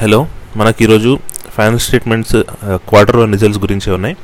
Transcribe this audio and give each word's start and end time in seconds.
Hello 0.00 0.18
మనకి 0.56 0.80
ఈరోజు 0.84 1.10
final 1.54 1.80
statements 1.86 2.36
quarter 2.90 3.16
one 3.20 3.32
results 3.34 3.60
గురించి 3.64 3.88
ఉన్నాయి. 3.96 4.14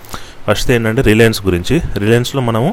ఫస్ట్ 0.46 0.70
ఏంటంటే 0.74 1.02
రిలయన్స్ 1.08 1.40
గురించి. 1.46 1.74
రిలయన్స్లో 2.02 2.40
మనము 2.46 2.68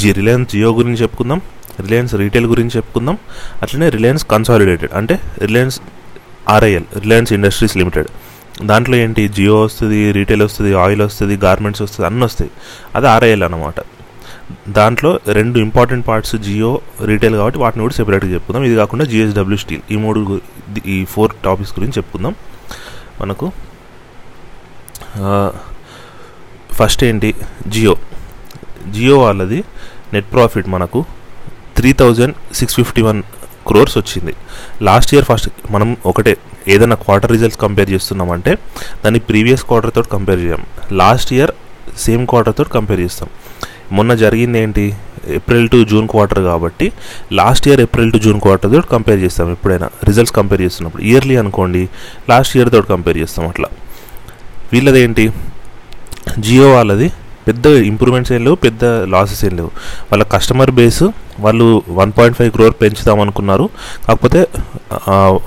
జి 0.00 0.08
రిలయన్స్ 0.18 0.50
జియో 0.52 0.70
గురించి 0.78 0.98
చెప్పుకుందాం 1.04 1.40
రిలయన్స్ 1.84 2.14
రీటైల్ 2.22 2.46
గురించి 2.52 2.72
చెప్పుకుందాం 2.76 3.16
అట్లనే 3.62 3.88
రిలయన్స్ 3.96 4.24
కన్సాలిడేటెడ్ 4.32 4.92
అంటే 5.00 5.16
Reliance 5.44 5.78
RIL 6.56 6.86
Reliance 7.04 7.32
Industries 7.38 7.76
Limited. 7.80 8.10
దాంట్లో 8.70 8.98
ఏంటి? 9.04 9.24
జియో 9.38 9.56
వస్తుంది 9.62 10.00
రీటైల్ 10.18 10.44
వస్తుంది 10.48 10.74
ఆయిల్ 10.84 11.04
వస్తుంది 11.08 11.36
గార్మెంట్స్ 11.46 11.82
వస్తుంది 11.86 12.06
అన్నీ 12.10 12.24
వస్తాయి. 12.28 12.52
అది 12.98 13.08
ఆర్ఐఎల్ 13.14 13.46
అనమాట 13.48 13.80
దాంట్లో 14.68 15.10
రెండు 15.38 15.58
ఇంపార్టెంట్ 15.58 16.04
పార్ట్స్ 16.08 16.36
జియో 16.36 16.80
రీటైల్ 17.04 17.34
కాబట్టి 17.34 17.58
వాటిని 17.58 17.82
కూడా 17.82 17.94
సెపరేట్గా 17.94 18.30
చెప్పుకుందాం. 18.34 18.64
ఇది 18.64 18.76
కాకుండా 18.76 19.04
జిఎస్డబ్ల్యూ 19.04 19.58
స్టీల్. 19.64 19.82
ఈ 19.90 19.96
మూడు 19.96 20.40
ఈ 20.86 21.04
ఫోర్ 21.04 21.32
టాపిక్స్ 21.44 21.74
గురించి 21.78 21.96
చెప్పుకుందాం. 21.98 22.34
మనకు 23.20 23.46
ఫస్ట్ 26.78 27.04
ఏంటి? 27.04 27.34
జియో. 27.68 27.96
జియో 28.94 29.18
వాళ్ళది 29.18 29.64
నెట్ 30.12 30.28
ప్రాఫిట్ 30.32 30.68
మనకు 30.68 31.00
three 31.76 31.92
thousand 31.92 32.34
six 32.54 32.76
fifty 32.76 33.02
one 33.02 33.22
crores 33.66 33.98
వచ్చింది. 33.98 34.32
లాస్ట్ 34.82 35.14
ఇయర్ 35.14 35.26
ఫస్ట్ 35.30 35.48
మనం 35.70 35.96
ఒకటే 36.06 36.36
ఏదైనా 36.68 36.96
క్వార్టర్ 37.04 37.32
రిజల్ట్స్ 37.32 37.60
కంపేర్ 37.60 37.90
చేస్తున్నామంటే 37.90 38.52
దాన్ని 39.04 39.20
ప్రీవియస్ 39.20 39.64
క్వార్టర్ 39.64 39.92
తోటి 39.94 40.08
కంపేర్ 40.08 40.40
చేయం. 40.40 40.62
లాస్ట్ 40.92 41.32
ఇయర్ 41.32 41.52
సేమ్ 41.98 42.24
క్వార్టర్ 42.26 42.56
తోటి 42.58 42.70
కంపేర్ 42.70 43.00
చేస్తాం. 43.00 43.28
మొన్న 43.92 44.14
జరిగింది 44.14 44.58
ఏంటి? 44.58 44.84
ఏప్రిల్ 45.28 45.66
టు 45.68 45.78
జూన్ 45.84 46.08
క్వార్టర్ 46.08 46.42
కాబట్టి 46.42 46.86
last 47.32 47.68
year 47.68 47.80
April 47.80 48.12
to 48.12 48.18
June 48.18 48.40
quarter 48.40 48.72
తోటి 48.72 48.88
కంపేర్ 48.92 49.20
చేస్తాం 49.20 49.50
ఎప్పుడైనా. 49.50 49.88
రిజల్ట్స్ 50.04 50.34
కంపేర్ 50.34 50.62
చేస్తున్నప్పుడు. 50.62 51.02
ఇయర్లీ 51.02 51.36
అనుకోండి 51.36 51.82
లాస్ట్ 52.28 52.56
ఇయర్ 52.56 52.70
తోటి 52.72 52.88
కంపేర్ 52.88 53.18
చేస్తాం 53.18 53.48
అట్లా. 53.48 53.68
వీళ్ళది 54.72 55.00
ఏంటి 55.00 55.26
జియో 56.38 56.72
వాళ్ళది 56.72 57.08
పెద్ద 57.50 57.66
ఇంప్రూవ్మెంట్స్ 57.92 58.32
ఏం 58.36 58.42
లేవు 58.46 58.58
పెద్ద 58.66 58.84
లాసెస్ 59.14 59.42
ఏం 59.48 59.54
లేవు. 59.60 59.70
వాళ్ళ 60.10 60.24
కస్టమర్ 60.34 60.72
బేస్ 60.78 61.04
వాళ్ళు 61.44 61.66
వన్ 61.98 62.10
పాయింట్ 62.16 62.36
ఫైవ్ 62.38 62.50
క్రోర్ 62.56 62.74
పెంచుదాం 62.80 63.18
అనుకున్నారు 63.24 63.66
కాకపోతే 64.06 64.40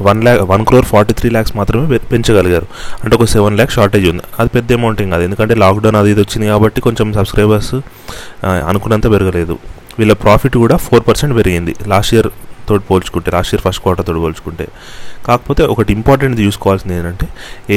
one 0.08 0.22
lakh 0.26 0.42
one 0.52 0.64
crore 0.70 0.88
forty 0.92 1.14
three 1.20 1.30
lakhs 1.36 1.54
మాత్రమే 1.60 2.00
పెంచగలిగారు. 2.12 2.68
అంటే 3.04 3.14
ఒక 3.18 3.28
సెవెన్ 3.36 3.56
ల్యాక్ 3.60 3.74
షార్టేజ్ 3.78 4.08
ఉంది. 4.14 4.24
అది 4.40 4.52
పెద్ద 4.56 4.70
అమౌంట్ 4.80 5.02
ఏం 5.04 5.10
కాదు. 5.16 5.26
ఎందుకంటే 5.28 5.56
లాక్డౌన్ 5.64 5.98
అది 6.02 6.12
ఇది 6.16 6.22
వచ్చింది 6.26 6.48
కాబట్టి 6.54 6.82
కొంచెం 6.88 7.14
సబ్స్క్రైబర్స్ 7.20 7.74
అనుకున్నంత 8.72 9.06
పెరగలేదు. 9.16 9.58
వీళ్ళ 10.00 10.14
ప్రాఫిట్ 10.26 10.58
కూడా 10.64 10.78
ఫోర్ 10.88 11.06
పర్సెంట్ 11.10 11.36
పెరిగింది. 11.40 11.76
లాస్ట్ 11.94 12.14
ఇయర్ 12.18 12.30
తోటి 12.68 12.84
పోల్చుకుంటే 12.90 13.30
లాస్ట్ 13.36 13.52
ఇయర్ 13.54 13.64
ఫస్ట్ 13.64 13.82
క్వార్టర్ 13.84 14.06
తోటి 14.10 14.20
పోల్చుకుంటే. 14.26 14.66
కాకపోతే 15.28 15.64
ఒకటి 15.74 15.92
ఇంపార్టెంట్ 16.00 16.36
చూసుకోవాల్సింది 16.46 16.94
ఏంటంటే 17.00 17.28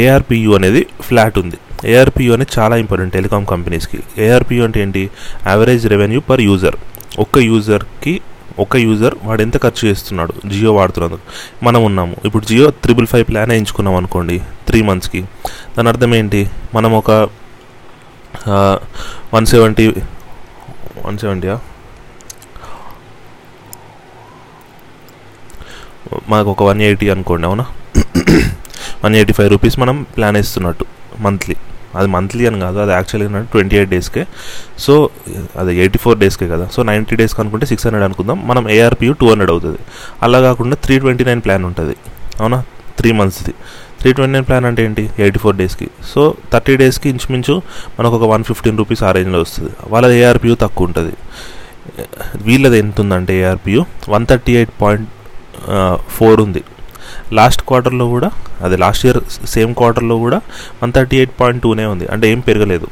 ఏఆర్పియు 0.00 0.50
అనేది 0.58 0.82
ఫ్లాట్ 1.08 1.38
ఉంది. 1.44 1.58
ఏఆర్పియు 1.84 2.32
అనేది 2.36 2.52
చాలా 2.58 2.76
ఇంపార్టెంట్ 2.82 3.12
టెలికాం 3.16 3.44
కంపెనీస్కి 3.52 3.98
ఏఆర్పియు 4.26 4.62
అంటే 4.64 4.78
ఏంటి? 4.84 5.02
యావరేజ్ 5.46 5.84
రెవెన్యూ 5.94 6.20
పర్ 6.28 6.42
యూజర్ 6.48 6.76
ఒక్క 7.24 7.38
యూజర్కి 7.50 8.14
ఒక 8.64 8.76
యూజర్ 8.76 9.14
వాడు 9.24 9.42
ఎంత 9.42 9.56
ఖర్చు 9.62 9.82
చేస్తున్నాడు? 9.88 10.34
జియో 10.52 10.70
వాడుతున్నందుకు. 10.78 11.24
మనం 11.66 11.80
ఉన్నాము. 11.84 12.16
ఇప్పుడు 12.24 12.44
జియో 12.50 12.70
త్రిబుల్ 12.84 13.08
ఫైవ్ 13.12 13.24
ప్లాన్ 13.30 13.52
ఎంచుకున్నాం 13.52 13.96
అనుకోండి 14.00 14.36
త్రీ 14.68 14.82
మంత్స్కి 14.82 15.20
దాని 15.76 15.88
అర్థం 15.92 16.14
ఏంటి? 16.14 16.40
మనం 16.74 16.92
ఒక 17.00 17.10
వన్ 19.34 19.46
సెవెంటీ 19.52 19.86
వన్ 21.06 21.18
సెవెంటీయా 21.18 21.56
మనకు 26.28 26.50
ఒక 26.54 26.62
వన్ 26.62 26.80
ఎయిటీ 26.88 27.06
అనుకోండి 27.14 27.46
అవునా? 27.46 27.64
వన్ 29.04 29.16
ఎయిటీ 29.20 29.32
ఫైవ్ 29.38 29.50
రూపీస్ 29.54 29.78
మనం 29.84 29.96
ప్లాన్ 30.16 30.36
వేస్తున్నట్టు 30.36 30.84
మంత్లీ 31.24 31.56
అది 32.00 32.08
మంత్లీ 32.16 32.44
అని 32.50 32.58
కాదు 32.64 32.78
అది 32.84 32.92
యాక్చువల్గా 32.96 33.26
ఏంటంటే 33.28 33.48
ట్వంటీ 33.54 33.76
ఎయిట్ 33.80 33.90
డేస్కే 33.94 34.22
సో 34.84 34.94
అది 35.60 35.72
ఎయిటీ 35.82 35.98
ఫోర్ 36.04 36.18
డేస్కే 36.22 36.48
కదా. 36.54 36.66
సో 36.74 36.80
నైంటీ 36.90 37.16
డేస్కి 37.20 37.40
అనుకుంటే 37.42 37.66
సిక్స్ 37.72 37.86
హండ్రెడ్ 37.86 38.06
అనుకుందాం. 38.08 38.38
మనం 38.50 38.64
ఏఆర్పియు 38.76 39.14
టూ 39.20 39.28
హండ్రెడ్ 39.32 39.52
అవుతుంది. 39.54 39.80
అలా 40.26 40.40
కాకుండా 40.48 40.78
త్రీ 40.86 40.96
ట్వంటీ 41.04 41.26
నైన్ 41.30 41.42
ప్లాన్ 41.46 41.66
ఉంటుంది. 41.70 41.96
అవునా? 42.40 42.60
త్రీ 43.00 43.10
మంత్స్ది 43.20 43.54
త్రీ 44.00 44.10
ట్వంటీ 44.16 44.32
నైన్ 44.36 44.46
ప్లాన్ 44.48 44.64
అంటే 44.68 44.80
ఏంటి? 44.86 45.04
ఎయిటీ 45.24 45.38
ఫోర్ 45.42 45.56
డేస్కి 45.56 45.86
సో 46.12 46.22
థర్టీ 46.52 46.74
డేస్కి 46.82 47.08
ఇంచుమించు 47.14 47.54
మనకు 47.98 48.14
ఒక 48.18 48.26
వన్ 48.32 48.44
ఫిఫ్టీన్ 48.50 48.78
రూపీస్ 48.80 49.02
ఆ 49.08 49.10
రేంజ్లో 49.16 49.40
వస్తుంది. 49.44 49.70
వాళ్ళ 49.92 50.06
ఏఆర్పియు 50.22 50.54
తక్కువ 50.64 50.88
ఉంటుంది. 50.88 51.14
వీళ్ళది 52.46 52.78
ఎంత 52.84 53.00
ఉందంటే 53.00 53.34
ARPU 53.42 53.82
one 54.14 54.26
thirty 54.30 54.52
eight 54.60 54.72
point 54.82 55.06
four 56.16 56.40
ఉంది. 56.46 56.62
లాస్ట్ 57.32 57.62
క్వార్టర్లో 57.62 58.08
కూడా 58.08 58.30
అది 58.62 58.76
లాస్ట్ 58.76 59.06
ఇయర్ 59.06 59.46
సేమ్ 59.46 59.74
క్వార్టర్లో 59.74 60.18
కూడా 60.18 60.40
వన్ 60.82 60.92
థర్టీ 60.92 61.16
ఎయిట్ 61.16 61.30
పాయింట్ 61.40 61.62
టూనే 61.62 61.84
ఉంది. 61.84 62.06
అంటే 62.06 62.30
ఏం 62.32 62.40
పెరగలేదు. 62.40 62.88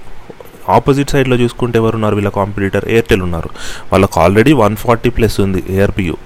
ఆపోజిట్ 0.68 1.10
సైడ్లో 1.10 1.36
చూసుకుంటే 1.36 1.78
ఎవరు 1.78 1.94
ఉన్నారు 1.94 2.14
వీళ్ళ 2.14 2.28
కాంపిటీటర్ 2.28 2.84
ఎయిర్టెల్ 2.88 3.22
ఉన్నారు. 3.22 3.50
వాళ్ళకి 3.92 4.20
ఆల్రెడీ 4.20 4.52
వన్ 4.52 4.76
ఫార్టీ 4.76 5.10
ప్లస్ 5.10 5.40
ఉంది 5.40 5.64
ఏఆర్పియు. 5.70 6.16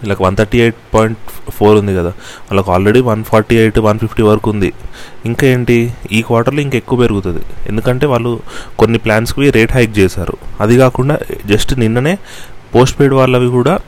వీళ్ళకి 0.00 0.22
one 0.22 0.36
thirty 0.36 0.60
eight 0.60 0.76
point 0.94 1.50
four 1.50 1.78
ఉంది 1.78 1.96
కదా. 1.96 2.08
వాళ్ళకి 2.08 2.70
already 2.70 3.00
one 3.00 3.24
forty 3.24 3.56
eight 3.56 3.78
one 3.78 3.98
fifty 3.98 4.22
వరకు 4.22 4.50
ఉంది. 4.50 4.72
ఇంకా 5.24 5.46
ఏంటి? 5.46 5.94
ఈ 6.12 6.22
క్వార్టర్లో 6.22 6.60
ఇంకా 6.60 6.76
ఎక్కువ 6.76 6.98
పెరుగుతుంది. 6.98 7.40
ఎందుకంటే 7.66 8.06
వాళ్ళు 8.06 8.40
కొన్ని 8.78 8.98
ప్లాన్స్కి 8.98 9.50
రేట్ 9.50 9.72
హైక్ 9.72 9.98
చేశారు. 9.98 10.36
అది 10.60 10.78
కాకుండా 10.78 11.18
జస్ట్ 11.46 11.78
నిన్ననే 11.78 12.18
పోస్ట్ 12.74 13.00
పెయిడ్ 13.00 13.14
వాళ్ళవి 13.14 13.48
కూడా 13.48 13.78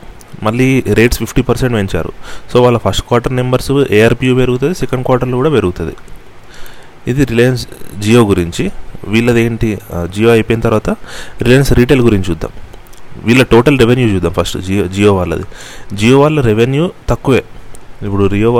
మళ్ళీ 0.46 0.68
రేట్స్ 0.98 1.18
ఫిఫ్టీ 1.22 1.42
పర్సెంట్ 1.48 1.74
పెంచారు. 1.78 2.12
సో 2.50 2.56
వాళ్ళ 2.64 2.78
ఫస్ట్ 2.84 3.04
క్వార్టర్ 3.08 3.34
నెంబర్స్ 3.40 3.72
ఏఆర్పియూ 3.98 4.32
పెరుగుతుంది 4.40 4.74
సెకండ్ 4.82 5.04
క్వార్టర్లో 5.08 5.36
కూడా 5.40 5.50
పెరుగుతుంది. 5.56 5.94
ఇది 7.10 7.22
రిలయన్స్ 7.30 7.64
జియో 8.04 8.22
గురించి. 8.30 8.64
వీళ్ళది 9.12 9.40
ఏంటి? 9.48 9.68
జియో 10.14 10.30
అయిపోయిన 10.36 10.60
తర్వాత 10.66 10.88
రిలయన్స్ 11.44 11.70
రీటైల్ 11.80 12.02
గురించి 12.08 12.26
చూద్దాం. 12.30 12.52
వీళ్ళ 13.26 13.42
టోటల్ 13.52 13.76
రెవెన్యూ 13.82 14.06
చూద్దాం 14.14 14.32
ఫస్ట్ 14.38 14.56
జియో 14.66 14.84
జియో 14.96 15.12
వాళ్ళది. 15.18 15.46
జియో 16.00 16.16
వాళ్ళ 16.22 16.38
రెవెన్యూ 16.50 16.84
తక్కువే. 17.10 17.42
ఇప్పుడు 18.06 18.24
రియో 18.36 18.50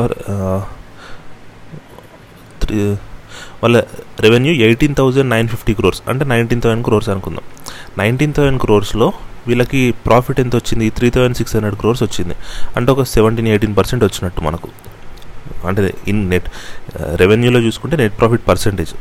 వాళ్ళ 3.62 3.76
revenue 4.24 4.52
eighteen 4.66 4.94
thousand 4.98 5.30
nine 5.34 5.48
fifty 5.52 5.72
crores 5.78 6.00
అంటే 6.10 6.24
నైన్టీన్ 6.32 6.60
థౌసండ్ 6.64 6.84
క్రోర్స్ 6.88 7.08
అనుకుందాం. 7.14 7.44
నైన్టీన్ 8.00 8.32
థౌసండ్ 8.36 8.60
క్రోర్స్లో 8.64 9.08
వీళ్ళకి 9.48 9.80
ప్రాఫిట్ 10.06 10.40
ఎంత 10.44 10.54
వచ్చింది? 10.60 10.86
Three 10.98 11.08
thousand 11.14 11.38
six 11.40 11.54
hundred 11.56 11.76
crores 11.82 12.02
వచ్చింది. 12.06 12.34
అంటే 12.76 12.88
ఒక 12.94 13.02
సెవెంటీన్ 13.14 13.48
ఎయిటీన్ 13.52 13.74
పర్సెంట్ 13.80 14.04
వచ్చినట్టు 14.08 14.42
మనకు. 14.48 14.70
అంటే 15.68 15.82
ఇన్ 16.12 16.22
నెట్ 16.32 16.48
రెవెన్యూలో 17.22 17.60
చూసుకుంటే 17.66 17.96
నెట్ 18.02 18.16
ప్రాఫిట్ 18.20 18.44
పర్సెంటేజ్ 18.50 18.92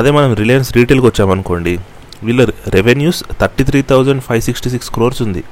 అదే 0.00 0.10
మనం 0.16 0.30
రిలయన్స్ 0.40 0.70
రీటైల్కి 0.78 1.06
వచ్చామనుకోండి 1.10 1.72
వీళ్ళ 2.26 2.42
revenues 2.76 3.20
thirty 3.40 3.64
three 3.70 3.80
thousand 3.90 4.22
five 4.26 4.42
sixty 4.48 4.68
six 4.74 4.90
crores 4.96 5.20
ఉంది. 5.26 5.42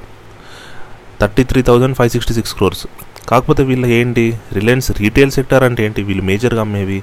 Thirty 1.20 1.42
three 1.50 1.60
thousand 1.68 1.96
five 1.98 2.10
sixty 2.14 2.34
six 2.38 2.54
crores 2.58 2.84
కాకపోతే 3.30 3.62
వీళ్ళ 3.70 3.84
ఏంటి? 3.98 4.24
రిలయన్స్ 4.56 4.88
రీటైల్ 5.02 5.30
సెక్టర్ 5.36 5.62
అంటే 5.68 5.80
ఏంటి? 5.86 6.00
వీళ్ళు 6.08 6.24
మేజర్గా 6.30 6.62
అమ్మేవి 6.66 6.98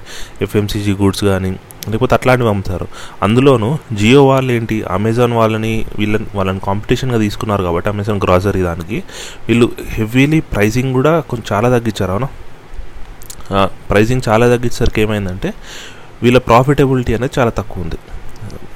ఎఫ్ఎంసీజీ 0.46 0.92
గూడ్స్ 1.00 1.22
కానీ 1.30 1.50
లేకపోతే 1.90 2.14
అట్లాంటివి 2.18 2.50
అమ్ముతారు. 2.52 2.86
అందులోనూ 3.26 3.68
జియో 4.00 4.20
వాళ్ళు 4.30 4.50
ఏంటి 4.56 4.76
అమెజాన్ 4.96 5.32
వాళ్ళని 5.38 5.72
వీళ్ళని 6.00 6.26
వాళ్ళని 6.38 6.60
కాంపిటీషన్గా 6.68 7.18
తీసుకున్నారు 7.24 7.62
కాబట్టి 7.68 7.88
అమెజాన్ 7.94 8.20
గ్రాసరీ 8.24 8.62
దానికి. 8.68 8.98
వీళ్ళు 9.48 9.68
హెవీలీ 9.96 10.40
ప్రైసింగ్ 10.54 10.92
కూడా 10.98 11.12
కొంచెం 11.30 11.46
చాలా 11.52 11.70
తగ్గించారు 11.76 12.14
అవునా? 12.16 12.28
ప్రైసింగ్ 13.90 14.22
చాలా 14.28 14.44
తగ్గించేసరికి 14.54 15.00
ఏమైందంటే 15.04 15.50
వీళ్ళ 16.24 16.38
ప్రాఫిటబిలిటీ 16.50 17.14
అనేది 17.18 17.34
చాలా 17.38 17.52
తక్కువ 17.60 17.84
ఉంది. 17.84 17.98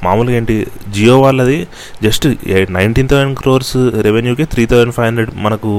మామూలుగా 0.04 0.36
ఏంటి 0.38 0.54
జియో 0.94 1.14
వాళ్ళది 1.20 1.58
జస్ట్ 2.06 2.26
నైన్టీన్ 2.76 3.08
థౌసండ్ 3.12 3.36
క్రోర్స్ 3.38 3.76
రెవెన్యూకి 4.06 4.44
త్రీ 4.52 4.64
థౌసండ్ 4.72 4.94
ఫైవ్ 4.96 5.08
హండ్రెడ్ 5.08 5.30
మనకు 5.46 5.70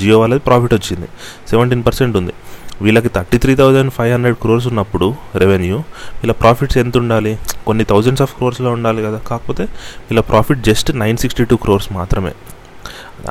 జియో 0.00 0.16
వాళ్ళది 0.22 0.42
ప్రాఫిట్ 0.48 0.74
వచ్చింది. 0.78 1.08
సెవెంటీన్ 1.50 1.84
పర్సెంట్ 1.88 2.16
ఉంది. 2.20 2.34
వీళ్ళకి 2.82 3.10
thirty 3.16 3.38
three 3.42 3.52
thousand 3.60 3.90
five 3.96 4.12
hundred 4.12 4.36
crores 4.42 4.66
ఉన్నప్పుడు 4.70 5.06
రెవెన్యూ 5.42 5.76
వీళ్ళ 6.20 6.32
ప్రాఫిట్స్ 6.42 6.78
ఎంత 6.82 6.96
ఉండాలి? 7.02 7.32
కొన్ని 7.66 7.84
థౌజండ్స్ 7.92 8.22
ఆఫ్ 8.24 8.32
క్రోర్స్లో 8.38 8.70
ఉండాలి 8.76 9.02
కదా. 9.06 9.18
కాకపోతే 9.30 9.64
వీళ్ళ 10.08 10.22
profit 10.30 10.62
just 10.70 10.90
nine 11.02 11.18
sixty 11.24 11.44
two 11.52 11.56
crores 11.64 11.88
మాత్రమే. 11.98 12.32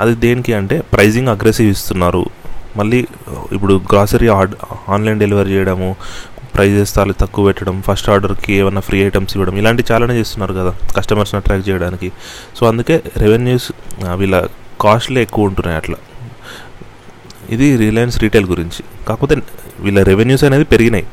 అది 0.03 0.13
దేనికి 0.25 0.53
అంటే 0.59 0.77
ప్రైజింగ్ 0.93 1.31
అగ్రెసివ్ 1.33 1.69
ఇస్తున్నారు. 1.75 2.23
మళ్ళీ 2.79 2.99
ఇప్పుడు 3.55 3.73
గ్రాసరీ 3.91 4.29
ఆన్లైన్ 4.95 5.19
డెలివరీ 5.23 5.51
చేయడము 5.55 5.89
ప్రైజెస్ 6.55 6.91
చాలా 6.97 7.13
తక్కువ 7.21 7.43
పెట్టడం 7.47 7.75
ఫస్ట్ 7.85 8.07
ఆర్డర్కి 8.13 8.53
ఏమైనా 8.61 8.81
ఫ్రీ 8.87 8.97
ఐటమ్స్ 9.07 9.33
ఇవ్వడం 9.35 9.55
ఇలాంటి 9.61 9.83
చాలానే 9.91 10.15
చేస్తున్నారు 10.19 10.53
కదా 10.59 10.71
కస్టమర్స్ని 10.97 11.37
అట్రాక్ట్ 11.39 11.67
చేయడానికి. 11.69 12.09
సో 12.57 12.63
అందుకే 12.71 12.95
రెవెన్యూస్ 13.23 13.67
వీళ్ళ 14.21 14.37
కాస్ట్లే 14.83 15.21
ఎక్కువ 15.27 15.49
ఉంటున్నాయి 15.49 15.77
అట్లా. 15.81 15.97
ఇది 17.49 17.77
రిలయన్స్ 17.77 18.19
రీటైల్ 18.23 18.45
గురించి. 18.45 18.83
కాకపోతే 19.07 19.35
వీళ్ళ 19.79 20.03
రెవెన్యూస్ 20.03 20.43
అనేది 20.43 20.63
పెరిగినాయి. 20.63 21.05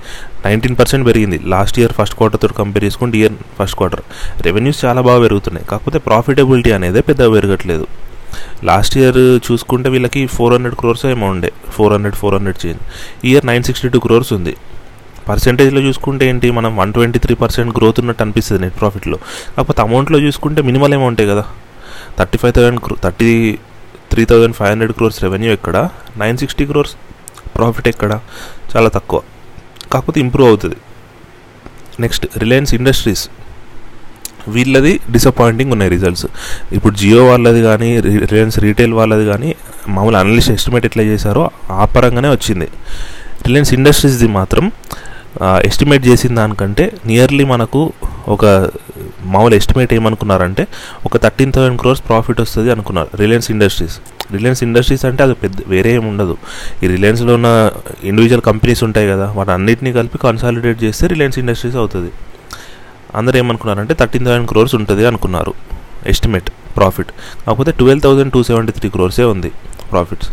నైన్టీన్ 0.46 0.76
పర్సెంట్ 0.76 1.06
పెరిగింది. 1.06 1.40
లాస్ట్ 1.46 1.78
ఇయర్ 1.78 1.92
ఫస్ట్ 1.92 2.16
క్వార్టర్తో 2.16 2.48
కంపేర్ 2.48 2.84
చేసుకుంటే 2.84 3.18
ఇయర్ 3.18 3.32
ఫస్ట్ 3.58 3.76
క్వార్టర్ 3.76 4.02
రెవెన్యూస్ 4.46 4.84
చాలా 4.84 5.00
బాగా 5.00 5.20
పెరుగుతున్నాయి. 5.20 5.66
కాకపోతే 5.66 5.98
ప్రాఫిటబిలిటీ 5.98 6.70
అనేది 6.70 7.02
పెద్దగా 7.02 7.30
పెరగట్లేదు. 7.36 7.86
లాస్ట్ 8.64 8.98
ఇయర్ 8.98 9.18
చూసుకుంటే 9.46 9.88
వీళ్ళకి 9.90 10.26
ఫోర్ 10.26 10.52
హండ్రెడ్ 10.54 10.76
క్రోర్స్ 10.80 11.06
ఏమో 11.06 11.26
ఉండే. 11.26 11.52
Four 11.76 11.92
hundred 11.92 12.16
four 12.16 12.34
hundred 12.34 12.66
change 12.66 12.82
year 13.30 13.46
nine 13.46 13.64
sixty 13.68 13.88
two 13.88 13.98
crores 13.98 14.32
ఉంది 14.32 14.54
పర్సెంటేజ్లో 15.28 15.80
చూసుకుంటే 15.80 16.28
ఏంటి? 16.28 16.50
మనం 16.50 16.76
one 16.76 16.92
twenty 16.92 17.18
three 17.24 17.34
percent 17.34 17.70
growth 17.78 18.00
ఉన్నట్టు 18.00 18.22
అనిపిస్తుంది 18.24 18.60
నెట్ 18.62 18.76
ప్రాఫిట్లో 18.80 19.18
కాకపోతే 19.56 19.82
అమౌంట్లో 19.82 20.18
చూసుకుంటే 20.18 20.62
మినిమల్ 20.62 20.94
అమౌంటే 20.94 21.26
కదా. 21.26 21.44
Thirty 22.18 22.38
five 22.38 22.54
thousand 22.54 22.80
thirty 23.02 23.58
three 24.10 24.22
thousand 24.30 24.56
five 24.58 24.70
hundred 24.70 24.92
crores 24.92 25.18
revenue 25.22 25.50
ఎక్కడ? 25.52 25.76
నైన్ 26.22 26.38
సిక్స్టీ 26.42 26.64
క్రోర్స్ 26.66 26.94
ప్రాఫిట్ 27.56 27.88
ఎక్కడ? 27.88 28.12
చాలా 28.72 28.88
తక్కువ. 28.96 29.20
కాకపోతే 29.92 30.18
ఇంప్రూవ్ 30.20 30.48
అవుతుంది. 30.48 30.78
నెక్స్ట్ 32.00 32.26
రిలయన్స్ 32.38 32.72
ఇండస్ట్రీస్ 32.74 33.24
వీళ్ళది 34.48 34.92
డిసప్పాయింటింగ్ 35.10 35.72
ఉన్నాయి 35.72 35.90
రిజల్ట్స్ 35.90 36.26
ఇప్పుడు 36.72 36.94
జియో 37.00 37.22
వాళ్ళది 37.26 37.62
కానీ 37.62 37.88
రిలయన్స్ 38.00 38.58
రీటైల్ 38.58 38.92
వాళ్ళది 38.98 39.24
కానీ 39.26 39.50
మామూలు 39.88 40.16
అనలిస్ట్ 40.16 40.50
ఎస్టిమేట్ 40.50 40.86
ఎట్లా 40.88 41.02
చేశారో 41.02 41.42
ఆ 41.70 41.84
పరంగానే 41.84 42.30
వచ్చింది. 42.30 42.68
రిలయన్స్ 43.46 43.72
ఇండస్ట్రీస్ది 43.74 44.28
మాత్రం 44.38 44.64
ఎస్టిమేట్ 45.42 46.06
చేసిన 46.06 46.34
దానికంటే 46.34 46.92
నియర్లీ 47.06 47.44
మనకు 47.44 47.82
ఒక 48.28 48.44
మామూలు 49.34 49.54
ఎస్టిమేట్ 49.54 49.92
ఏమనుకున్నారంటే 49.94 50.64
ఒక 51.06 51.16
థర్టీన్ 51.24 51.52
థౌసండ్ 51.56 51.78
క్రోర్స్ 51.80 52.02
ప్రాఫిట్ 52.08 52.40
వస్తుంది 52.40 52.70
అనుకున్నారు. 52.74 53.10
రిలయన్స్ 53.22 53.50
ఇండస్ట్రీస్ 53.50 53.96
రిలయన్స్ 54.32 54.62
ఇండస్ట్రీస్ 54.66 55.04
అంటే 55.04 55.22
అది 55.26 55.34
పెద్ద 55.34 55.56
వేరే 55.66 55.90
ఏమి 55.94 56.06
ఉండదు. 56.08 56.34
ఈ 56.82 56.86
రిలయన్స్లో 56.94 57.34
ఉన్న 57.34 57.48
ఇండివిజువల్ 58.10 58.44
కంపెనీస్ 58.50 58.82
ఉంటాయి 58.84 59.08
కదా 59.12 59.26
వాటి 59.38 59.50
అన్నింటినీ 59.50 59.92
కలిపి 59.92 60.18
కన్సాలిడేట్ 60.26 60.78
చేస్తే 60.84 61.06
రిలయన్స్ 61.06 61.38
ఇండస్ట్రీస్ 61.38 61.76
అవుతుంది. 61.76 62.10
అందరూ 63.18 63.38
ఏమనుకున్నారంటే 63.38 63.94
థర్టీన్ 63.94 64.24
థౌసండ్ 64.26 64.48
క్రోర్స్ 64.48 64.74
ఉంటుంది 64.74 65.06
అనుకున్నారు. 65.06 65.54
ఎస్టిమేట్ 66.06 66.50
ప్రాఫిట్ 66.76 67.10
కాకపోతే 67.46 67.72
twelve 67.72 68.02
thousand 68.02 68.32
two 68.32 68.42
seventy 68.42 68.72
three 68.72 68.88
క్రోర్సే 68.90 69.24
ఉంది 69.24 69.50
ప్రాఫిట్స్ 69.90 70.28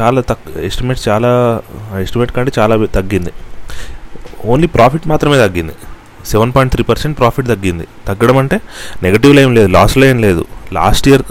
చాలా 0.00 0.20
తక్కువ 0.28 0.62
ఎస్టిమేట్ 0.68 1.00
చాలా 1.08 1.30
ఎస్టిమేట్ 2.00 2.32
కంటే 2.32 2.52
చాలా 2.58 2.86
తగ్గింది. 2.86 3.32
ఓన్లీ 4.44 4.68
ప్రాఫిట్ 4.76 5.06
మాత్రమే 5.08 5.36
తగ్గింది. 5.46 5.74
Seven 6.30 6.52
point 6.54 6.72
three 6.74 6.84
percent 6.90 7.16
profit 7.20 7.48
తగ్గింది. 7.52 7.86
తగ్గడం 8.08 8.36
అంటే 8.42 8.56
నెగటివ్లో 9.04 9.40
ఏం 9.46 9.52
లేదు 9.58 9.68
లాస్లో 9.76 10.04
ఏం 10.12 10.18
లేదు. 10.26 10.44
లాస్ట్ 10.78 11.08
ఇయర్ 11.10 11.24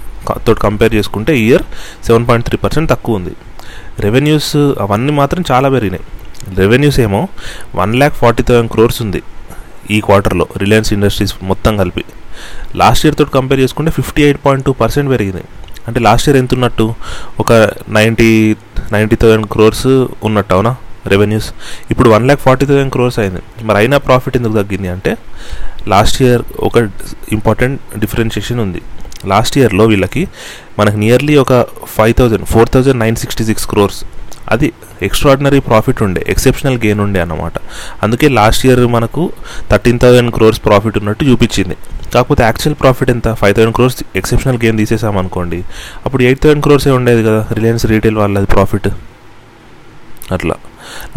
తోటి 0.48 0.60
కంపేర్ 0.66 0.94
చేసుకుంటే 0.98 1.34
year 1.46 1.64
seven 2.08 2.26
point 2.30 2.46
three 2.50 2.58
percent 2.66 2.90
తక్కువ 2.94 3.20
ఉంది. 3.20 3.34
రెవెన్యూస్ 4.06 4.52
అవన్నీ 4.86 5.14
మాత్రం 5.22 5.42
చాలా 5.52 5.68
పెరిగినాయి. 5.76 6.06
రెవెన్యూస్ 6.62 7.00
ఏమో 7.06 7.22
one 7.80 7.94
lakh 8.02 8.16
forty 8.22 8.44
thousand 8.50 8.72
crores 8.76 9.00
ఉంది 9.06 9.22
ఈ 9.96 9.98
క్వార్టర్లో 10.08 10.46
రిలయన్స్ 10.62 10.92
ఇండస్ట్రీస్ 10.96 11.34
మొత్తం 11.52 11.74
కలిపి. 11.82 12.04
లాస్ట్ 12.82 13.04
ఇయర్ 13.06 13.18
తోటి 13.20 13.32
కంపేర్ 13.38 13.60
చేసుకుంటే 13.64 13.92
fifty 13.98 14.22
eight 14.28 14.40
point 14.46 14.64
two 14.68 14.74
percent 14.82 15.10
పెరిగింది 15.14 15.44
అంటే 15.88 16.00
లాస్ట్ 16.08 16.26
ఇయర్ 16.28 16.38
ఎంత 16.42 16.54
ఉన్నట్టు 16.58 16.86
ఒక 17.42 17.52
నైంటీ 17.98 18.30
నైంటీ 18.96 19.16
థౌసండ్ 19.22 19.48
క్రోర్స్ 19.54 19.88
ఉన్నట్టు 20.28 20.54
అవునా? 20.58 20.72
రెవెన్యూస్ 21.08 21.54
ఇప్పుడు 21.92 22.10
one 22.10 22.26
lakh 22.26 22.42
forty 22.42 22.66
thousand 22.66 22.92
crores 22.92 23.20
అయింది. 23.20 23.66
మరి 23.66 23.78
అయినా 23.78 23.98
ప్రాఫిట్ 23.98 24.38
ఎందుకు 24.38 24.54
తగ్గింది 24.54 24.88
అంటే 24.88 25.18
లాస్ట్ 25.88 26.22
ఇయర్ 26.22 26.42
ఒక 26.60 26.78
ఇంపార్టెంట్ 27.32 28.00
డిఫరెన్షియేషన్ 28.00 28.60
ఉంది. 28.60 28.82
లాస్ట్ 29.26 29.58
ఇయర్లో 29.58 29.86
వీళ్ళకి 29.86 30.28
మనకు 30.80 30.96
నియర్లీ 30.96 31.36
ఒక 31.36 31.66
five 31.86 32.14
thousand 32.14 32.46
four 32.46 32.70
thousand 32.70 33.00
nine 33.00 33.16
sixty 33.16 33.44
six 33.44 33.68
crores 33.68 34.06
అది 34.50 34.74
ఎక్స్ట్రాడినరీ 35.02 35.60
ప్రాఫిట్ 35.60 36.04
ఉండే 36.04 36.26
ఎక్సెప్షనల్ 36.28 36.76
గెయిన్ 36.76 37.00
ఉండే 37.00 37.22
అన్నమాట. 37.22 37.54
అందుకే 38.04 38.28
లాస్ట్ 38.28 38.66
ఇయర్ 38.66 38.88
మనకు 38.88 39.32
థర్టీన్ 39.72 40.00
థౌసండ్ 40.00 40.32
క్రోర్స్ 40.32 40.66
ప్రాఫిట్ 40.66 40.98
ఉన్నట్టు 40.98 41.24
చూపించింది. 41.26 41.78
కాకపోతే 42.14 42.44
యాక్చువల్ 42.44 42.76
ప్రాఫిట్ 42.82 43.10
ఎంత? 43.10 43.34
Five 43.34 43.56
thousand 43.56 43.76
crores 43.76 44.04
exceptional 44.16 44.60
gain 44.66 44.78
తీసేసామనుకోండి 44.78 45.64
అప్పుడు 46.06 46.24
ఎయిట్ 46.24 46.40
థౌసండ్ 46.40 46.64
క్రోర్సే 46.64 46.92
ఉండేది 46.92 47.24
కదా? 47.24 47.48
రిలయన్స్ 47.52 47.86
రీటైల్ 47.86 48.18
వాళ్ళది 48.18 48.46
ప్రాఫిట్ 48.46 48.88
అట్లా. 50.32 50.56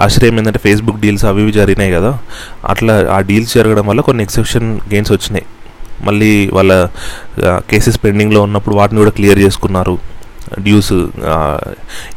ఆశ్చర్యం 0.00 0.38
ఏంటంటే 0.38 0.60
ఫేస్బుక్ 0.64 1.00
డీల్స్ 1.00 1.24
అవి 1.24 1.42
ఇవి 1.42 1.52
జరిగినాయి 1.52 1.92
కదా. 1.92 2.12
అట్లా 2.68 2.94
ఆ 3.16 3.20
డీల్స్ 3.20 3.54
జరగడం 3.54 3.86
వల్ల 3.86 4.00
కొన్ని 4.00 4.22
ఎక్సెప్షన్ 4.22 4.68
గెయిన్స్ 4.92 5.12
వచ్చినాయి. 5.12 5.46
మళ్ళీ 6.04 6.32
వాళ్ళ 6.52 6.72
కేసెస్ 7.70 8.00
పెండింగ్లో 8.04 8.42
ఉన్నప్పుడు 8.42 8.74
వాటిని 8.74 8.98
కూడా 8.98 9.10
క్లియర్ 9.10 9.38
చేసుకున్నారు. 9.38 9.96
Dues 10.64 10.92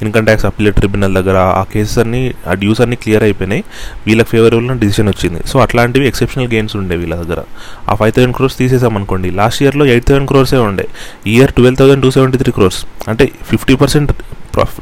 income 0.03 0.25
tax 0.27 0.45
appellate 0.45 0.75
tribunal 0.75 1.13
దగ్గర 1.17 1.37
ఆ 1.59 1.61
కేసెస్ 1.73 1.99
అన్ని 2.03 2.21
ఆ 2.49 2.53
డ్యూస్ 2.61 2.81
అన్ని 2.81 2.97
క్లియర్ 3.03 3.23
అయిపోయినాయి. 3.27 3.63
వీళ్ళకి 4.07 4.29
ఫేవరబుల్ 4.29 4.79
డిసిషన్ 4.79 5.09
వచ్చింది. 5.09 5.39
సో 5.47 5.59
అట్లాంటివి 5.65 6.07
ఎక్సెప్షనల్ 6.07 6.49
గెయిన్స్ 6.53 6.75
ఉండే 6.75 6.95
వీళ్ళ 7.01 7.15
దగ్గర. 7.21 7.41
ఆ 7.89 7.95
ఫైవ్ 8.01 8.13
థౌసండ్ 8.17 8.35
క్రోర్స్ 8.35 8.57
తీసేసామనుకోండి 8.57 9.29
లాస్ట్ 9.39 9.61
ఇయర్లో 9.63 9.85
ఎయిట్ 9.93 10.07
థౌసండ్ 10.09 10.29
క్రోర్సే 10.31 10.59
ఉండే. 10.69 10.85
Year 11.33 11.53
twelve 11.59 11.79
thousand 11.81 12.03
two 12.05 12.11
seventy 12.17 12.39
three 12.43 12.53
crores 12.57 12.81
అంటే 13.11 13.27
ఫిఫ్టీ 13.51 13.75
పర్సెంట్ 13.83 14.11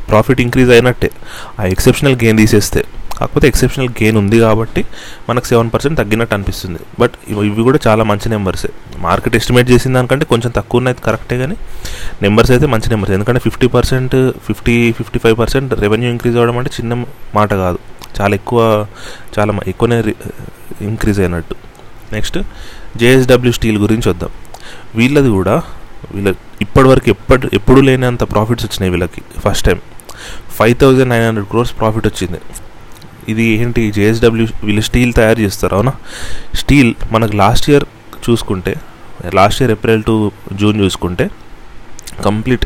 ప్రాఫిట్ 0.10 0.42
ఇంక్రీజ్ 0.42 0.72
అయినట్టే. 0.72 1.10
ఆ 1.60 1.66
ఎక్సెప్షనల్ 1.66 2.16
గెయిన్ 2.24 2.38
తీసేస్తే. 2.38 2.84
కాకపోతే 3.20 3.48
ఎక్సెప్షనల్ 3.48 3.90
గెయిన్ 3.90 4.18
ఉంది 4.18 4.40
కాబట్టి 4.40 4.86
మనకు 5.30 5.46
సెవెన్ 5.46 5.70
పర్సెంట్ 5.74 5.98
తగ్గినట్టు 5.98 6.34
అనిపిస్తుంది. 6.36 6.80
బట్ 7.00 7.14
ఇవి 7.30 7.64
కూడా 7.64 7.80
చాలా 7.88 8.04
మంచి 8.04 8.30
నెంబర్సే 8.30 8.70
మార్కెట్ 8.98 9.36
ఎస్టిమేట్ 9.36 9.72
చేసిన 9.72 9.94
దానికంటే 9.94 10.26
కొంచెం 10.26 10.52
తక్కువ 10.52 10.78
ఉన్నాయి 10.78 10.98
కరెక్టే 11.06 11.38
కానీ 11.38 11.56
నెంబర్స్ 12.22 12.52
అయితే 12.52 12.66
మంచి 12.66 12.90
నెంబర్స్ 12.90 13.14
ఎందుకంటే 13.14 13.40
fifty 13.40 13.68
percent 13.68 14.16
fifty 14.48 14.92
fifty 14.92 15.20
five 15.20 15.38
percent 15.40 15.74
revenue 15.74 16.10
increase 16.10 16.36
అవ్వడం 16.36 16.58
అంటే 16.58 16.72
చిన్న 16.82 16.94
మాట 17.36 17.50
కాదు. 17.54 17.80
చాలా 18.22 18.36
ఎక్కువ 18.36 18.86
చాలా 19.40 19.54
ఎక్కువనే 19.68 19.98
ఇంక్రీజ్ 20.82 21.20
అయినట్టు. 21.20 21.56
నెక్స్ట్ 22.14 22.38
జేఎస్డబ్ల్యూ 22.98 23.54
స్టీల్ 23.54 23.78
గురించి 23.78 24.10
వద్దాం. 24.10 24.30
వీళ్ళది 24.96 25.30
కూడా 25.30 25.64
వీళ్ళ 26.14 26.30
ఇప్పటివరకు 26.62 27.10
ఎప్పటి 27.10 27.50
ఎప్పుడు 27.54 27.82
లేనంత 27.82 28.24
ప్రాఫిట్స్ 28.34 28.66
వచ్చినాయి 28.66 28.92
వీళ్ళకి 28.92 29.22
first 29.46 29.66
time 29.66 29.80
five 30.58 30.76
thousand 30.76 31.10
nine 31.10 31.26
hundred 31.28 31.48
crores 31.48 31.74
profit 31.80 32.08
వచ్చింది. 32.08 32.40
ఇది 33.32 33.46
ఏంటి? 33.62 33.92
జేఎస్డబ్ల్యూ 33.92 34.46
వీళ్ళు 34.64 34.82
స్టీల్ 34.82 35.14
తయారు 35.14 35.40
చేస్తారు 35.40 35.76
అవునా? 35.76 35.94
స్టీల్ 36.54 36.94
మనకు 37.12 37.36
లాస్ట్ 37.36 37.70
ఇయర్ 37.70 37.86
చూసుకుంటే 38.30 38.74
last 39.34 39.62
year 39.62 39.72
April 39.72 40.04
to 40.04 40.16
June 40.54 40.78
చూసుకుంటే 40.84 41.26
కంప్లీట్ 42.24 42.66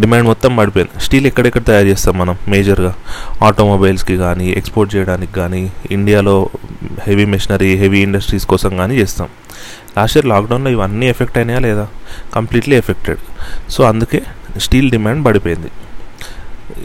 డిమాండ్ 0.00 0.26
మొత్తం 0.26 0.56
పడిపోయింది. 0.56 1.00
స్టీల్ 1.00 1.26
ఎక్కడెక్కడ 1.26 1.64
తయారు 1.64 1.86
చేస్తాం 1.86 2.18
మనం? 2.18 2.36
మేజర్గా 2.48 2.94
ఆటోమొబైల్స్కి 3.42 4.16
కానీ 4.16 4.50
ఎక్స్పోర్ట్ 4.50 4.96
చేయడానికి 4.96 5.32
కానీ 5.32 5.72
ఇండియాలో 5.90 6.48
హెవీ 7.06 7.24
మెషినరీ 7.24 7.74
హెవీ 7.74 8.00
ఇండస్ట్రీస్ 8.00 8.46
కోసం 8.46 8.76
కానీ 8.76 8.94
చేస్తాం. 8.94 9.28
లాస్ట్ 9.96 10.16
ఇయర్ 10.16 10.26
లాక్డౌన్లో 10.26 10.70
ఇవన్నీ 10.70 11.08
ఎఫెక్ట్ 11.08 11.38
అయినాయా 11.38 11.58
లేదా? 11.58 11.88
Completely 12.34 12.76
affected. 12.76 13.18
సో 13.70 13.84
అందుకే 13.84 14.22
స్టీల్ 14.58 14.90
డిమాండ్ 14.90 15.26
పడిపోయింది. 15.26 15.68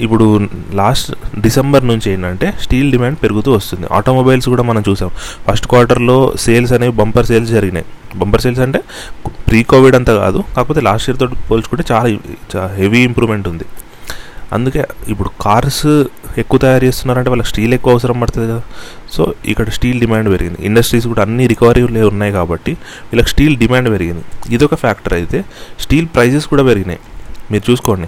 ఇప్పుడు 0.06 0.26
లాస్ట్ 0.74 1.12
డిసెంబర్ 1.40 1.88
నుంచి 1.88 2.12
ఏంటంటే 2.12 2.54
స్టీల్ 2.62 2.92
డిమాండ్ 2.92 3.18
పెరుగుతూ 3.24 3.52
వస్తుంది. 3.52 3.88
ఆటోమొబైల్స్ 3.92 4.50
కూడా 4.50 4.64
మనం 4.64 4.84
చూసాం. 4.90 5.10
ఫస్ట్ 5.48 5.68
క్వార్టర్లో 5.68 6.34
సేల్స్ 6.46 6.74
అనేవి 6.74 6.94
బంపర్ 7.02 7.26
సేల్స్ 7.26 7.52
జరిగినాయి. 7.52 7.86
బంపర్ 8.18 8.42
సేల్స్ 8.42 8.60
అంటే 8.60 8.82
ప్రీ 9.50 9.64
కోవిడ్ 9.64 9.96
అంతా 9.96 10.14
కాదు. 10.14 10.44
కాకపోతే 10.56 10.82
లాస్ట్ 10.82 11.10
ఇయర్తో 11.10 11.28
పోల్చుకుంటే 11.50 11.86
చాలా 11.92 12.68
హెవీ 12.82 13.02
ఇంప్రూవ్మెంట్ 13.10 13.48
ఉంది. 13.48 13.66
అందుకే 14.54 14.88
ఇప్పుడు 15.08 15.30
కార్స్ 15.42 15.88
ఎక్కువ 16.42 16.60
తయారు 16.60 16.86
చేస్తున్నారంటే 16.86 17.30
వాళ్ళకి 17.30 17.50
స్టీల్ 17.50 17.74
ఎక్కువ 17.74 17.94
అవసరం 17.94 18.20
పడుతుంది 18.20 18.48
కదా. 18.52 18.62
సో 19.16 19.34
ఇక్కడ 19.46 19.70
స్టీల్ 19.70 20.00
డిమాండ్ 20.00 20.30
పెరిగింది. 20.34 20.60
ఇండస్ట్రీస్ 20.66 21.08
కూడా 21.08 21.22
అన్ని 21.22 21.48
రికవరీలే 21.48 22.04
ఉన్నాయి 22.04 22.32
కాబట్టి 22.32 22.72
వీళ్ళకి 23.10 23.30
స్టీల్ 23.30 23.58
డిమాండ్ 23.58 23.90
పెరిగింది. 23.90 24.24
ఇదొక 24.56 24.76
ఫ్యాక్టర్ 24.76 25.14
అయితే 25.14 25.44
స్టీల్ 25.80 26.08
ప్రైజెస్ 26.16 26.48
కూడా 26.48 26.64
పెరిగినాయి. 26.64 27.00
మీరు 27.52 27.64
చూసుకోండి. 27.70 28.08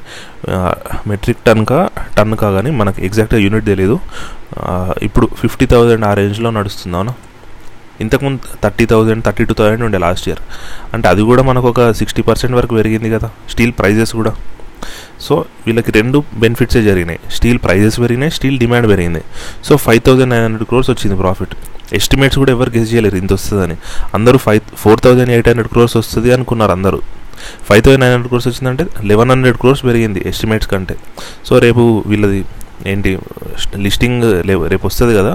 మెట్రిక్ 1.09 1.41
టన్కా 1.47 1.79
టన్కా 2.17 2.49
కానీ 2.57 2.71
మనకు 2.81 2.99
ఎగ్జాక్ట్గా 3.07 3.39
యూనిట్ 3.45 3.65
తెలియదు 3.71 3.97
ఇప్పుడు 5.07 5.27
ఫిఫ్టీ 5.41 5.65
థౌజండ్ 5.73 6.05
ఆ 6.09 6.11
రేంజ్లో 6.19 6.49
నడుస్తుంది 6.57 6.95
అవునా? 6.99 7.13
ఇంతకుముందు 8.03 8.39
thirty 8.63 8.85
thousand 8.91 9.21
thirty 9.27 9.43
two 9.49 9.53
thousand 9.59 9.83
ఉండే 9.85 9.99
లాస్ట్ 10.03 10.25
ఇయర్. 10.29 10.41
అంటే 10.93 11.07
అది 11.13 11.21
కూడా 11.29 11.43
మనకు 11.49 11.67
ఒక 11.73 11.81
సిక్స్టీ 11.99 12.21
పర్సెంట్ 12.29 12.55
వరకు 12.59 12.73
పెరిగింది 12.79 13.09
కదా 13.15 13.29
స్టీల్ 13.53 13.73
ప్రైజెస్ 13.79 14.13
కూడా. 14.19 14.33
సో 15.25 15.33
వీళ్ళకి 15.65 15.91
రెండు 15.99 16.17
బెనిఫిట్సే 16.43 16.81
జరిగినాయి. 16.89 17.19
స్టీల్ 17.35 17.59
ప్రైజెస్ 17.63 17.97
పెరిగినాయి 18.03 18.31
స్టీల్ 18.37 18.57
డిమాండ్ 18.63 18.87
పెరిగింది. 18.91 19.21
So 19.67 19.73
five 19.85 20.01
thousand 20.07 20.31
nine 20.33 20.43
hundred 20.47 20.67
crores 20.71 20.89
వచ్చింది 20.93 21.15
ప్రాఫిట్. 21.23 21.53
ఎస్టిమేట్స్ 21.99 22.37
కూడా 22.41 22.51
ఎవరు 22.55 22.71
గెస్ 22.77 22.89
చేయలేరు 22.93 23.17
ఇంత 23.23 23.33
వస్తుందని. 23.37 23.75
అందరూ 24.17 24.37
five 24.45 24.61
four 24.83 24.99
thousand 25.05 25.31
eight 25.35 25.49
hundred 25.51 25.71
crores 25.73 25.95
వస్తుంది 26.01 26.31
అనుకున్నారు 26.37 26.73
అందరూ. 26.77 26.99
Five 27.67 27.81
thousand 27.85 28.03
nine 28.03 28.13
hundred 28.13 28.29
crores 28.31 28.47
వచ్చిందంటే 28.51 28.85
లెవెన్ 29.11 29.31
హండ్రెడ్ 29.33 29.57
క్రోర్స్ 29.63 29.83
పెరిగింది 29.89 30.21
ఎస్టిమేట్స్ 30.31 30.69
కంటే. 30.73 30.95
సో 31.47 31.53
రేపు 31.65 31.83
వీళ్ళది 32.11 32.39
ఏంటి 32.93 33.11
లిస్టింగ్ 33.85 34.23
రేపు 34.73 34.83
వస్తుంది 34.89 35.13
కదా 35.19 35.33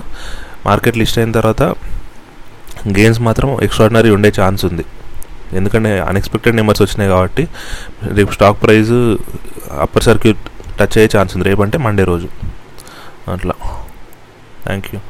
మార్కెట్ 0.67 0.99
లిస్ట్ 1.03 1.19
అయిన 1.21 1.33
తర్వాత 1.39 1.63
గేమ్స్ 2.99 3.21
మాత్రం 3.29 3.49
ఎక్స్ట్రాడినరీ 3.67 4.11
ఉండే 4.17 4.31
ఛాన్స్ 4.41 4.63
ఉంది. 4.69 4.85
ఎందుకంటే 5.59 5.91
అన్ఎక్స్పెక్టెడ్ 6.09 6.57
నెంబర్స్ 6.59 6.83
వచ్చినాయి 6.83 7.11
కాబట్టి 7.15 7.45
రేపు 8.19 8.31
stock 8.37 8.59
price 8.65 8.93
upper 9.87 10.05
circuit 10.09 10.41
touch 10.79 10.97
అయ్యే 10.99 11.09
ఛాన్స్ 11.17 11.33
ఉంది. 11.37 11.47
రేపు 11.51 11.63
అంటే 11.67 11.79
మండే 11.87 12.05
రోజు. 12.13 12.29
అట్లా. 13.35 13.55
Thank 14.67 14.89
you 14.93 15.01